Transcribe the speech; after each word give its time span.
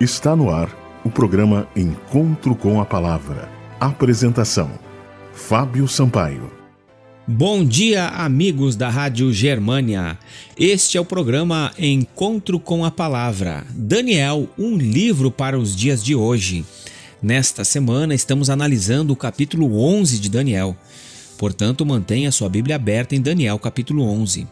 Está 0.00 0.34
no 0.34 0.50
ar 0.50 0.76
o 1.04 1.10
programa 1.10 1.68
Encontro 1.76 2.56
com 2.56 2.80
a 2.80 2.84
Palavra. 2.84 3.48
Apresentação: 3.78 4.68
Fábio 5.32 5.86
Sampaio. 5.86 6.50
Bom 7.24 7.64
dia, 7.64 8.08
amigos 8.08 8.74
da 8.74 8.88
Rádio 8.88 9.32
Germânia. 9.32 10.18
Este 10.58 10.98
é 10.98 11.00
o 11.00 11.04
programa 11.04 11.72
Encontro 11.78 12.58
com 12.58 12.84
a 12.84 12.90
Palavra. 12.90 13.64
Daniel, 13.70 14.48
um 14.58 14.76
livro 14.76 15.30
para 15.30 15.56
os 15.56 15.76
dias 15.76 16.02
de 16.02 16.12
hoje. 16.12 16.64
Nesta 17.22 17.62
semana 17.62 18.16
estamos 18.16 18.50
analisando 18.50 19.12
o 19.12 19.16
capítulo 19.16 19.80
11 19.80 20.18
de 20.18 20.28
Daniel. 20.28 20.76
Portanto, 21.38 21.86
mantenha 21.86 22.32
sua 22.32 22.48
Bíblia 22.48 22.74
aberta 22.74 23.14
em 23.14 23.20
Daniel, 23.20 23.60
capítulo 23.60 24.02
11. 24.02 24.48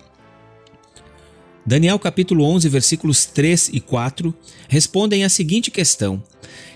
Daniel 1.64 1.96
capítulo 1.96 2.44
11, 2.44 2.68
versículos 2.68 3.24
3 3.24 3.70
e 3.72 3.80
4 3.80 4.34
respondem 4.68 5.22
a 5.22 5.28
seguinte 5.28 5.70
questão: 5.70 6.20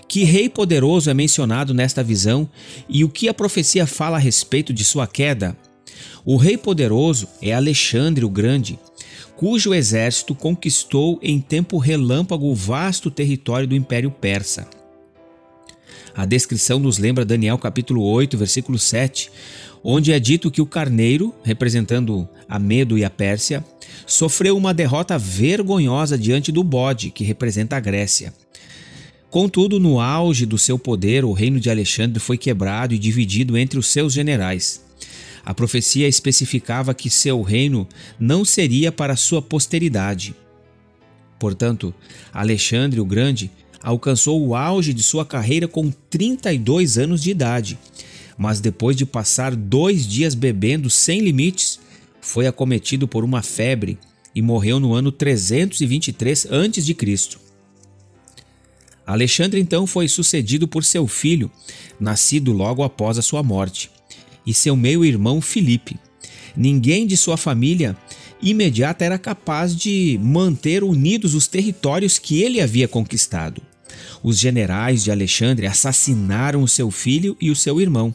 Que 0.07 0.23
rei 0.23 0.47
poderoso 0.47 1.09
é 1.09 1.13
mencionado 1.13 1.73
nesta 1.73 2.01
visão 2.01 2.49
e 2.87 3.03
o 3.03 3.09
que 3.09 3.27
a 3.27 3.33
profecia 3.33 3.85
fala 3.85 4.15
a 4.15 4.19
respeito 4.19 4.71
de 4.71 4.85
sua 4.85 5.05
queda? 5.05 5.57
O 6.23 6.37
rei 6.37 6.57
poderoso 6.57 7.27
é 7.41 7.53
Alexandre 7.53 8.23
o 8.23 8.29
Grande, 8.29 8.79
cujo 9.35 9.73
exército 9.73 10.33
conquistou 10.33 11.19
em 11.21 11.41
tempo 11.41 11.77
relâmpago 11.77 12.47
o 12.47 12.55
vasto 12.55 13.11
território 13.11 13.67
do 13.67 13.75
Império 13.75 14.09
Persa. 14.09 14.69
A 16.15 16.25
descrição 16.25 16.79
nos 16.79 16.97
lembra 16.97 17.25
Daniel 17.25 17.57
capítulo 17.57 18.01
8, 18.03 18.37
versículo 18.37 18.79
7, 18.79 19.29
onde 19.83 20.11
é 20.11 20.19
dito 20.19 20.49
que 20.49 20.61
o 20.61 20.65
carneiro, 20.65 21.35
representando 21.43 22.27
a 22.49 22.57
Medo 22.57 22.97
e 22.97 23.05
a 23.05 23.09
Pérsia, 23.09 23.63
sofreu 24.05 24.57
uma 24.57 24.73
derrota 24.73 25.17
vergonhosa 25.17 26.17
diante 26.17 26.51
do 26.51 26.63
bode, 26.63 27.11
que 27.11 27.23
representa 27.23 27.77
a 27.77 27.79
Grécia. 27.79 28.33
Contudo, 29.29 29.79
no 29.79 29.99
auge 29.99 30.45
do 30.45 30.57
seu 30.57 30.79
poder, 30.79 31.25
o 31.25 31.33
reino 31.33 31.59
de 31.59 31.69
Alexandre 31.69 32.19
foi 32.19 32.37
quebrado 32.37 32.93
e 32.93 32.97
dividido 32.97 33.57
entre 33.57 33.77
os 33.77 33.87
seus 33.87 34.13
generais. 34.13 34.85
A 35.45 35.53
profecia 35.53 36.07
especificava 36.07 36.93
que 36.93 37.09
seu 37.09 37.41
reino 37.41 37.87
não 38.19 38.43
seria 38.43 38.91
para 38.91 39.15
sua 39.15 39.41
posteridade. 39.41 40.35
Portanto, 41.39 41.93
Alexandre 42.33 42.99
o 42.99 43.05
Grande 43.05 43.51
alcançou 43.81 44.45
o 44.45 44.55
auge 44.55 44.93
de 44.93 45.03
sua 45.03 45.25
carreira 45.25 45.67
com 45.67 45.91
32 46.09 46.97
anos 46.97 47.21
de 47.21 47.31
idade 47.31 47.77
mas 48.37 48.59
depois 48.59 48.95
de 48.95 49.05
passar 49.05 49.55
dois 49.55 50.07
dias 50.07 50.35
bebendo 50.35 50.89
sem 50.89 51.21
limites, 51.21 51.79
foi 52.27 52.45
acometido 52.45 53.07
por 53.07 53.23
uma 53.23 53.41
febre 53.41 53.97
e 54.35 54.41
morreu 54.41 54.81
no 54.81 54.93
ano 54.93 55.13
323 55.13 56.47
a.C. 56.47 57.37
Alexandre 59.05 59.61
então 59.61 59.87
foi 59.87 60.09
sucedido 60.09 60.67
por 60.67 60.83
seu 60.83 61.07
filho, 61.07 61.49
nascido 61.97 62.51
logo 62.51 62.83
após 62.83 63.17
a 63.17 63.21
sua 63.21 63.41
morte, 63.41 63.89
e 64.45 64.53
seu 64.53 64.75
meio-irmão 64.75 65.39
Filipe. 65.39 65.97
Ninguém 66.55 67.07
de 67.07 67.15
sua 67.15 67.37
família 67.37 67.95
imediata 68.41 69.05
era 69.05 69.17
capaz 69.17 69.73
de 69.73 70.19
manter 70.21 70.83
unidos 70.83 71.33
os 71.33 71.47
territórios 71.47 72.19
que 72.19 72.43
ele 72.43 72.59
havia 72.59 72.89
conquistado. 72.89 73.61
Os 74.21 74.37
generais 74.37 75.01
de 75.01 75.11
Alexandre 75.11 75.65
assassinaram 75.65 76.61
o 76.61 76.67
seu 76.67 76.91
filho 76.91 77.37
e 77.39 77.49
o 77.49 77.55
seu 77.55 77.79
irmão 77.79 78.13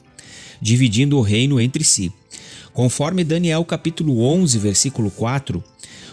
dividindo 0.62 1.18
o 1.18 1.22
reino 1.22 1.60
entre 1.60 1.82
si. 1.82 2.12
Conforme 2.72 3.22
Daniel 3.22 3.64
capítulo 3.64 4.22
11, 4.22 4.58
versículo 4.58 5.10
4, 5.10 5.62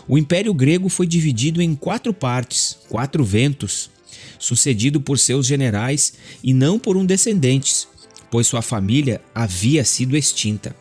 o 0.07 0.17
Império 0.17 0.53
Grego 0.53 0.89
foi 0.89 1.07
dividido 1.07 1.61
em 1.61 1.73
quatro 1.73 2.13
partes, 2.13 2.77
quatro 2.89 3.23
ventos, 3.23 3.89
sucedido 4.37 4.99
por 4.99 5.17
seus 5.17 5.45
generais 5.45 6.13
e 6.43 6.53
não 6.53 6.77
por 6.77 6.97
um 6.97 7.05
descendente, 7.05 7.87
pois 8.29 8.47
sua 8.47 8.61
família 8.61 9.21
havia 9.33 9.85
sido 9.85 10.17
extinta. 10.17 10.75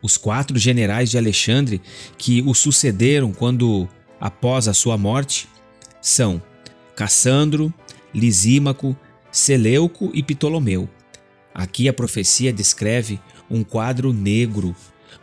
Os 0.00 0.16
quatro 0.16 0.56
generais 0.58 1.10
de 1.10 1.18
Alexandre 1.18 1.80
que 2.16 2.42
o 2.42 2.54
sucederam 2.54 3.32
quando 3.32 3.88
após 4.20 4.68
a 4.68 4.74
sua 4.74 4.96
morte 4.96 5.48
são 6.00 6.40
Cassandro, 6.94 7.72
Lisímaco, 8.14 8.96
Seleuco 9.32 10.10
e 10.14 10.22
Ptolomeu. 10.22 10.88
Aqui 11.54 11.88
a 11.88 11.92
profecia 11.92 12.52
descreve 12.52 13.18
um 13.54 13.62
quadro 13.62 14.12
negro, 14.12 14.74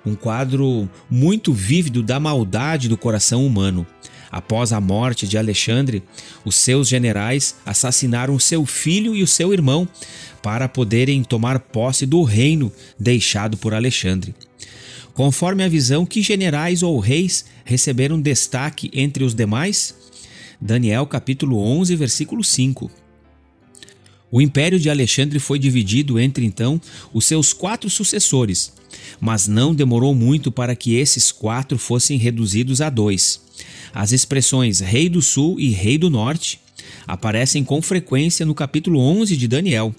um 0.05 0.15
quadro 0.15 0.89
muito 1.09 1.51
vívido 1.51 2.01
da 2.01 2.17
maldade 2.17 2.87
do 2.87 2.97
coração 2.97 3.45
humano. 3.45 3.85
Após 4.31 4.71
a 4.71 4.79
morte 4.79 5.27
de 5.27 5.37
Alexandre, 5.37 6.01
os 6.45 6.55
seus 6.55 6.87
generais 6.87 7.57
assassinaram 7.65 8.39
seu 8.39 8.65
filho 8.65 9.13
e 9.13 9.21
o 9.21 9.27
seu 9.27 9.51
irmão 9.51 9.85
para 10.41 10.69
poderem 10.69 11.21
tomar 11.21 11.59
posse 11.59 12.05
do 12.05 12.23
reino 12.23 12.71
deixado 12.97 13.57
por 13.57 13.73
Alexandre. 13.73 14.33
Conforme 15.13 15.65
a 15.65 15.67
visão, 15.67 16.05
que 16.05 16.21
generais 16.21 16.81
ou 16.81 16.97
reis 16.97 17.43
receberam 17.65 18.21
destaque 18.21 18.89
entre 18.93 19.25
os 19.25 19.35
demais? 19.35 19.93
Daniel 20.59 21.05
capítulo 21.05 21.61
11, 21.61 21.93
versículo 21.97 22.41
5. 22.41 22.89
O 24.31 24.39
império 24.39 24.79
de 24.79 24.89
Alexandre 24.89 25.39
foi 25.39 25.59
dividido 25.59 26.17
entre 26.17 26.45
então 26.45 26.79
os 27.13 27.25
seus 27.25 27.51
quatro 27.51 27.89
sucessores, 27.89 28.71
mas 29.19 29.47
não 29.47 29.75
demorou 29.75 30.15
muito 30.15 30.51
para 30.51 30.75
que 30.75 30.95
esses 30.95 31.31
quatro 31.31 31.77
fossem 31.77 32.17
reduzidos 32.17 32.79
a 32.79 32.89
dois. 32.89 33.41
As 33.93 34.13
expressões 34.13 34.79
Rei 34.79 35.09
do 35.09 35.21
Sul 35.21 35.59
e 35.59 35.69
Rei 35.69 35.97
do 35.97 36.09
Norte 36.09 36.61
aparecem 37.05 37.63
com 37.63 37.81
frequência 37.81 38.45
no 38.45 38.55
capítulo 38.55 38.99
11 38.99 39.35
de 39.35 39.47
Daniel, 39.47 39.93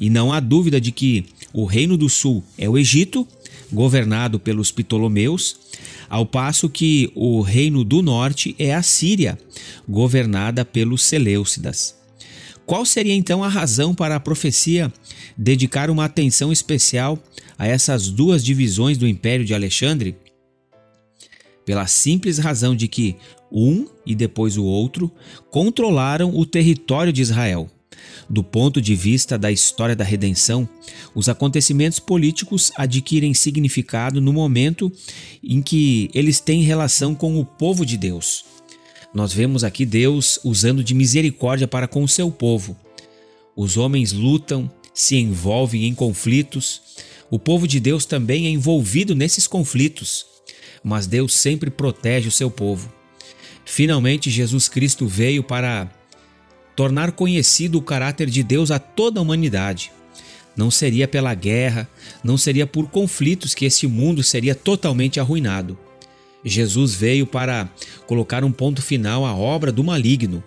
e 0.00 0.10
não 0.10 0.32
há 0.32 0.40
dúvida 0.40 0.80
de 0.80 0.90
que 0.90 1.26
o 1.52 1.64
Reino 1.64 1.96
do 1.96 2.08
Sul 2.08 2.42
é 2.56 2.68
o 2.68 2.76
Egito, 2.76 3.26
governado 3.72 4.40
pelos 4.40 4.72
Ptolomeus, 4.72 5.56
ao 6.08 6.24
passo 6.26 6.68
que 6.68 7.10
o 7.14 7.42
Reino 7.42 7.84
do 7.84 8.02
Norte 8.02 8.54
é 8.58 8.74
a 8.74 8.82
Síria, 8.82 9.38
governada 9.88 10.64
pelos 10.64 11.02
Seleucidas. 11.02 11.97
Qual 12.68 12.84
seria 12.84 13.14
então 13.14 13.42
a 13.42 13.48
razão 13.48 13.94
para 13.94 14.16
a 14.16 14.20
profecia 14.20 14.92
dedicar 15.38 15.88
uma 15.88 16.04
atenção 16.04 16.52
especial 16.52 17.18
a 17.58 17.66
essas 17.66 18.10
duas 18.10 18.44
divisões 18.44 18.98
do 18.98 19.08
Império 19.08 19.42
de 19.42 19.54
Alexandre? 19.54 20.14
Pela 21.64 21.86
simples 21.86 22.36
razão 22.36 22.76
de 22.76 22.86
que 22.86 23.16
um 23.50 23.86
e 24.04 24.14
depois 24.14 24.58
o 24.58 24.66
outro 24.66 25.10
controlaram 25.50 26.36
o 26.36 26.44
território 26.44 27.10
de 27.10 27.22
Israel. 27.22 27.70
Do 28.28 28.44
ponto 28.44 28.82
de 28.82 28.94
vista 28.94 29.38
da 29.38 29.50
história 29.50 29.96
da 29.96 30.04
redenção, 30.04 30.68
os 31.14 31.26
acontecimentos 31.26 31.98
políticos 31.98 32.70
adquirem 32.76 33.32
significado 33.32 34.20
no 34.20 34.30
momento 34.30 34.92
em 35.42 35.62
que 35.62 36.10
eles 36.12 36.38
têm 36.38 36.60
relação 36.60 37.14
com 37.14 37.40
o 37.40 37.46
povo 37.46 37.86
de 37.86 37.96
Deus. 37.96 38.44
Nós 39.12 39.32
vemos 39.32 39.64
aqui 39.64 39.86
Deus 39.86 40.38
usando 40.44 40.84
de 40.84 40.94
misericórdia 40.94 41.66
para 41.66 41.88
com 41.88 42.02
o 42.02 42.08
seu 42.08 42.30
povo. 42.30 42.76
Os 43.56 43.76
homens 43.76 44.12
lutam, 44.12 44.70
se 44.92 45.16
envolvem 45.16 45.84
em 45.84 45.94
conflitos. 45.94 46.82
O 47.30 47.38
povo 47.38 47.66
de 47.66 47.80
Deus 47.80 48.04
também 48.04 48.46
é 48.46 48.50
envolvido 48.50 49.14
nesses 49.14 49.46
conflitos, 49.46 50.26
mas 50.82 51.06
Deus 51.06 51.34
sempre 51.34 51.70
protege 51.70 52.28
o 52.28 52.32
seu 52.32 52.50
povo. 52.50 52.92
Finalmente, 53.64 54.30
Jesus 54.30 54.68
Cristo 54.68 55.06
veio 55.06 55.42
para 55.42 55.90
tornar 56.74 57.12
conhecido 57.12 57.78
o 57.78 57.82
caráter 57.82 58.28
de 58.28 58.42
Deus 58.42 58.70
a 58.70 58.78
toda 58.78 59.20
a 59.20 59.22
humanidade. 59.22 59.92
Não 60.56 60.70
seria 60.70 61.06
pela 61.06 61.34
guerra, 61.34 61.88
não 62.22 62.36
seria 62.36 62.66
por 62.66 62.90
conflitos 62.90 63.54
que 63.54 63.64
esse 63.64 63.86
mundo 63.86 64.22
seria 64.22 64.54
totalmente 64.54 65.20
arruinado. 65.20 65.78
Jesus 66.48 66.94
veio 66.94 67.26
para 67.26 67.68
colocar 68.06 68.44
um 68.44 68.52
ponto 68.52 68.82
final 68.82 69.24
à 69.24 69.34
obra 69.34 69.70
do 69.70 69.84
maligno. 69.84 70.42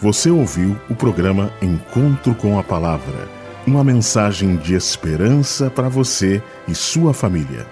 Você 0.00 0.30
ouviu 0.30 0.80
o 0.90 0.96
programa 0.96 1.52
Encontro 1.62 2.34
com 2.34 2.58
a 2.58 2.64
Palavra, 2.64 3.28
uma 3.64 3.84
mensagem 3.84 4.56
de 4.56 4.74
esperança 4.74 5.70
para 5.70 5.88
você 5.88 6.42
e 6.66 6.74
sua 6.74 7.14
família. 7.14 7.64